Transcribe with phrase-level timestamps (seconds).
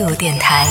[0.00, 0.66] 度电台，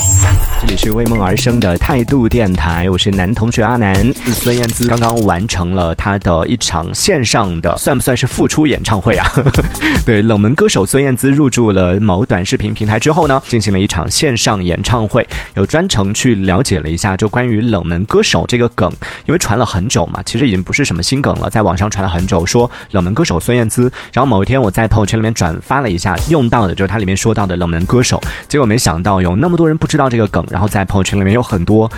[0.59, 3.95] 这里是为梦而生的态度电台，我是男同学阿南。
[4.25, 9.31] 孙燕姿刚刚完成了她的一场线上的，算不算是复出演唱会啊？
[10.03, 15.27] 对，冷门歌手孙燕姿入驻了某短视频平台之后呢，进行了一场线上演唱会。
[15.53, 18.91] 有专程去了解了一下，就关于冷门歌手这个梗，
[19.27, 23.91] 因为传了很久嘛，其实已经不是什么新梗了，在网上传了很久，说冷门歌手孙燕姿。
[24.11, 31.91] 然后某一天我在朋友圈里面转发了一下，用到的就是它里面说到的冷门歌手，结果没想到有那么多人不知道这个梗，然后在朋友圈里面有很多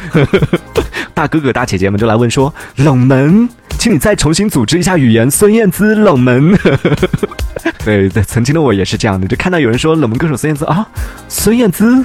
[1.14, 6.58] 大哥哥大姐姐们就来问说冷门，请你再重新组织一下语言，孙燕姿冷门。
[7.84, 10.88] 对对，曾经的我也是这样的，就看到有人说冷门歌手孙燕姿啊，
[11.28, 12.04] 孙燕姿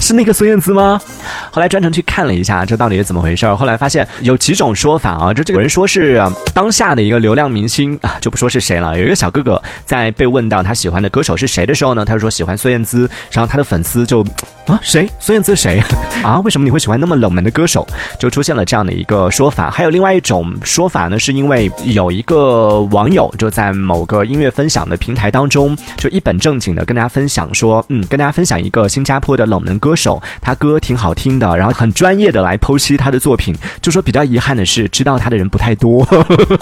[0.00, 1.00] 是那个孙燕姿吗？
[1.50, 3.54] 后来专程去看了一下，这到底是怎么回事儿？
[3.54, 6.22] 后来发现有几种说法啊，就这个人说是
[6.54, 8.98] 当下的一个流量明星啊，就不说是谁了。
[8.98, 14.24] 有一个小哥哥在被问到他喜欢的歌手是谁的时候呢，他就说喜欢孙燕姿，然后他的粉丝就
[14.66, 15.08] 啊谁？
[15.18, 15.82] 孙燕姿谁？
[16.22, 16.40] 啊？
[16.40, 17.86] 为什么你会喜欢那么冷门的歌手？
[18.18, 19.70] 就出现了这样的一个说法。
[19.70, 29.97] 还有另外一种说法呢，是因为有一个网友就在某个音乐分享的平台当中，就一本正经的跟大家分享说，嗯，跟大家分享一个新加坡的冷门歌手，
[30.40, 33.54] 他歌挺好听的，然后很专业的来剖析他的作品。
[33.82, 36.06] 就说比较遗憾的是，知道他的人不太多，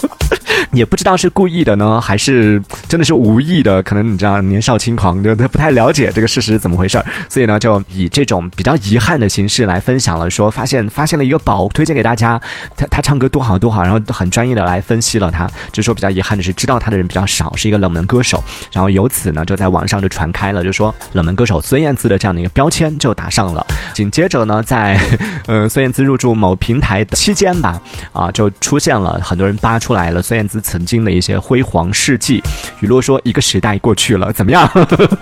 [0.71, 3.81] 也不知道是故意的呢，还是真的是无意的。
[3.83, 12.39] 可能你知道年少轻狂，就他不太了解这个事实怎么回事儿，所以呢，就以这种比较遗憾的形式来分享了，说发现发现了一个宝，推荐给大家。
[12.75, 15.49] 他他唱歌多好多好，然后很专业的来分析了他。
[15.71, 18.43] 就说比较遗憾的是，知道他的人比较少，是一个冷门歌手。
[18.71, 23.65] 然后由此呢，就在网上就传开了，就说冷门歌手孙燕姿的这样的一个标签就打上了。
[23.93, 24.97] 紧接着呢，在
[25.47, 27.81] 呃孙燕姿入驻某平台的期间吧，
[28.13, 32.43] 啊，就出现了很多人扒出来了孙燕姿曾经的一些辉煌事迹。
[32.81, 34.69] 雨落说，一个时代过去了，怎么样？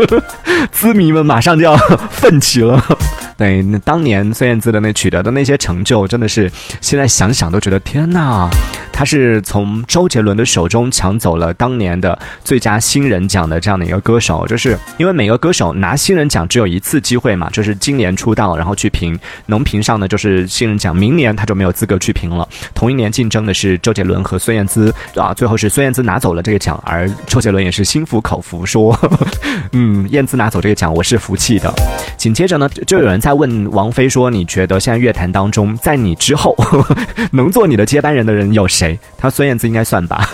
[0.72, 1.78] 资迷们马上就要
[2.12, 2.84] 奋起了。
[3.38, 8.50] 对，那当年孙燕姿的那取得的那些成就，真的是现在想想都觉得天哪！
[8.94, 22.48] 她是从周杰伦的手中抢走了当年的最佳新人奖的这样的一个歌手，就是因为每个歌手拿新人奖只有一次机会嘛，就是今年出道然后去评，能评上的就是新人奖，明年他就没有资格去评了。
[22.74, 28.98] 同一年竞争的是周杰伦和孙燕姿啊，最后是孙燕姿拿走了这个奖，而周杰伦也是心服口服说，
[29.74, 31.70] 嗯，燕姿拿走这个奖我是服气的。
[32.16, 36.56] 紧接着呢，就有人他问王菲说，你觉得现在乐坛当中，在你之后
[37.34, 39.00] 能做你的接班人的人有谁？
[39.18, 40.30] 他孙燕姿应该算吧，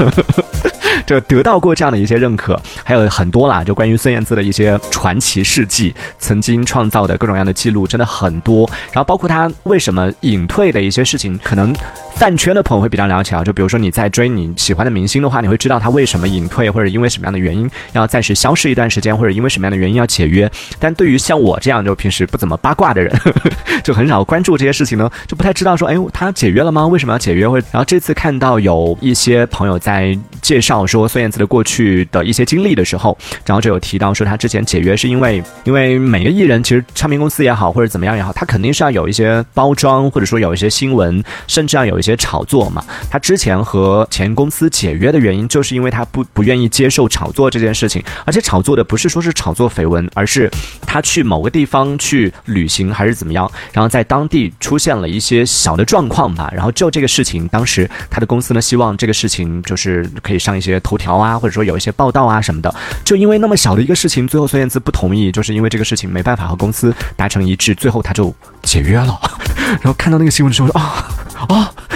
[1.06, 11.74] 就得到过这样的一些认可，还有很多啦，就关于孙燕姿的一些传奇事迹，曾经创造的各种各样的记录真的很多，然后包括他为什么隐退的一些事情，可能
[12.16, 20.50] 饭圈的朋友会比较了解啊，就比如说你在追你喜欢的明星的话，你会知道他为什么隐退，或者因为什么样的原因要暂时消失一段时间，或者因为什么样的原因要解约。
[20.80, 23.13] 但对于像我这样就平时不怎么八卦的人，
[23.84, 26.85] 就很少关注这些事情呢，就不太知道说，哎，他解约了吗？
[26.85, 27.47] 为什么要解约？
[27.47, 42.84] 或者然后这次看到有一些朋友在介绍说孙燕姿的过去的一些经历的时候，然后就有提到说他之前解约是因为，因为每个艺人其实唱片公司也好或者怎么样也好，他肯定是要有一些包装，或者说有一些新闻，甚至要有一些炒作嘛。
[43.09, 50.50] 他之前和前公司解约的原因，就是因为他不不愿意接受炒作这件事情，而且炒作的不是说是炒作绯闻，而是
[50.86, 62.74] 他去某个地方去旅行还是怎么样，然后在当地出现了一些小的状况吧，然后就这个事情，当时他的公司呢希望这个事情就是可以上一些头条啊，或者说有一些报道啊什么的，
[63.04, 68.34] 就因为那么小的一个事情，最后孙燕姿不同意，就是因为这个事情没办法和公司达成一致，最后他就
[68.64, 69.20] 解约了。
[69.81, 71.06] 然后看到那个新闻的时候说啊，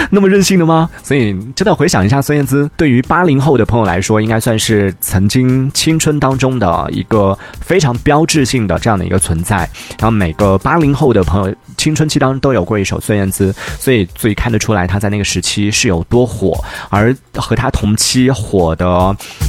[0.11, 0.89] 那么任性的吗？
[1.03, 9.57] 所以真的回想一下，孙燕姿对于八零后的朋友来说，应该算是曾经青春当中的一个非常标志性的这样的一个存在。
[9.99, 16.63] 然后每个八零后的朋友青春期当中都有过一首孙燕姿，所以所以看得出来她在那个时期是有多火。
[16.89, 18.85] 而和她同期火的，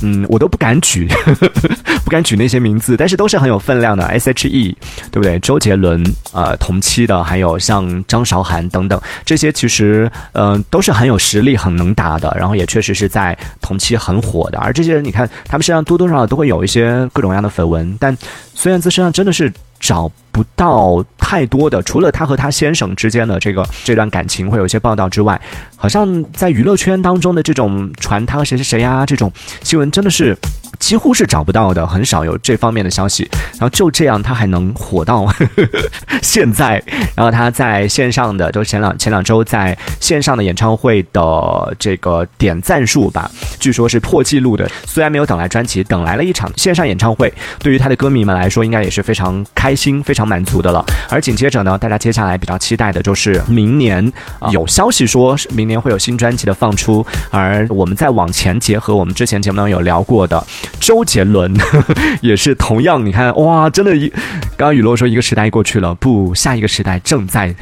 [0.03, 1.09] 嗯，我都不敢举，
[2.05, 4.05] 不敢举那些名字，但是都是很有分量的。
[4.07, 4.77] S.H.E，
[5.11, 5.39] 对不对？
[5.41, 6.03] 周杰伦，
[6.33, 14.59] 呃，同期的还有像张韶涵等等，这些其实，呃嗯，都是很有实力、很能打的，然后也确实是在同期很火的。
[14.61, 18.17] 而这些人，你看他们身上多多少少都会有一些各种各样的绯闻，但
[18.55, 25.41] 孙燕姿身上真的是找不到太多的，除了她和她先生之间的这个这段感情会有一些报道之外，
[25.75, 29.33] 好像在娱乐圈当中的这种传她和谁谁谁呀这种
[29.65, 30.37] 新闻真的是
[30.79, 33.29] 几乎是找不到的，很少有这方面的消息。
[33.53, 35.27] 然后就这样，他还能火到
[36.23, 36.83] 现在。
[37.15, 44.69] 然后他在线上的，就是前两前两周在线上的演唱会的这个点赞数吧，据说是破纪录的。
[44.85, 50.85] 虽然没有等来专辑，等来了一场线上演唱会，对于他的歌迷们来说，应该也是非常开心、非常满足的了。
[51.09, 54.13] 而紧接着呢，大家接下来比较期待的就是明年，
[54.51, 57.05] 有消息说明年会有新专辑的放出。
[57.31, 60.45] 而我们再往前结合，我们之前节目当中有聊过的
[60.81, 61.53] 周杰伦，
[62.21, 64.09] 也是同样，你看哇，真的，一
[64.57, 67.55] 刚刚雨落说一个时代过去了，不，下一个时代正在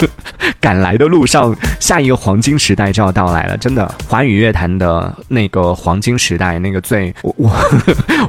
[0.60, 7.50] 赶来的路上，下一个黄金时代就要到来了，真的，华语乐坛的那个黄金时代，那个最 我我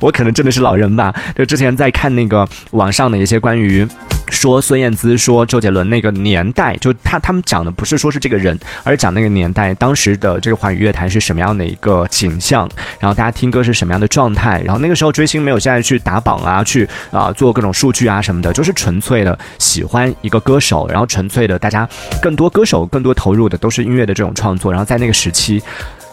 [0.02, 3.88] 我可能真的是老人吧，就之前在看那个网上的一些关于。
[4.30, 12.70] 说孙燕姿说周杰伦那个年代，就他他们讲的不是说是这个人，而是讲那个年代当时的这个华语乐坛是什么样的一个景象，
[13.00, 21.88] 然后大家听歌是什么样的状态，然后那个时候追星没有现在去打榜啊，去啊做各种数据啊什么的，就是纯粹的喜欢一个歌手，然后纯粹的大家
[22.22, 25.62] 更多歌手更多投入的都是音乐的这种创作，然后在那个时期。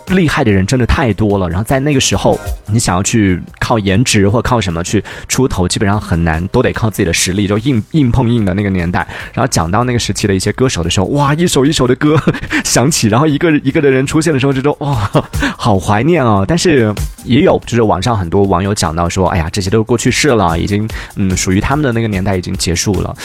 [0.08, 9.06] 厉害的人真的太多了，然后在那个时候，你想要去靠颜值或靠什么去出头，基本上很难，都得靠自己的实力，就硬硬碰硬的那个年代。
[9.32, 12.20] 然后讲到那个时期的一些歌手的时候，哇，一首一首的歌
[12.64, 15.10] 响起，然后一个一个的人出现的时候，就说哇，
[15.56, 16.44] 好怀念啊！
[16.46, 23.16] 但是也有，就是网上很多网友讲到说，哎呀，这些都是过去式了，已经嗯，属于他们的那个年代已经结束了。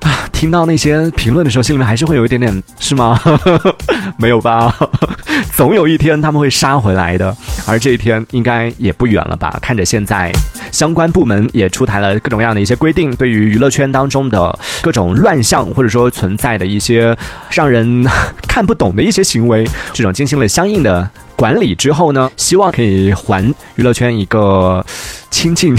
[0.00, 3.20] 啊，听到那些评论的时候，心里面还是会有一点点，是吗？
[4.16, 4.74] 没有吧？
[5.54, 7.36] 总有一天他们会杀回来的，
[7.66, 9.58] 而这一天应该也不远了吧？
[9.60, 10.32] 看着现在
[10.72, 17.16] 相关部门也出台了各种各样的一些规定，对于娱乐圈当中的各种乱象，或者说存在的一些
[17.50, 18.04] 让人
[18.48, 21.08] 看不懂的一些行为，这种进行了相应的
[21.40, 23.42] 管理之后呢，希望可以还
[23.76, 24.84] 娱乐圈一个
[25.30, 25.74] 清净。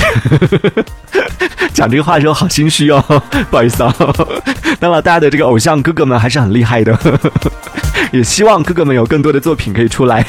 [1.71, 2.99] 讲这个话的时候好心虚哦，
[3.51, 3.95] 不好意思啊。
[4.79, 6.97] 那么，大家的这个偶像哥哥们还是很厉害的，
[8.11, 10.25] 也希望哥哥们有更多的作品可以出来，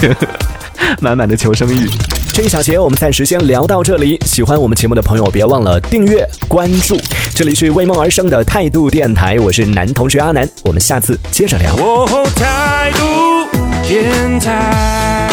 [1.00, 1.88] 满满的求生欲。
[2.34, 4.20] 这一小节我们暂时先聊到这里。
[4.26, 7.00] 喜欢我们节目的朋友，别忘了订阅关注。
[7.34, 11.74] 这里是为梦而生的态度电台，我是男同学阿南，我们下次接着聊。
[12.36, 13.31] 态度
[13.92, 15.31] in time.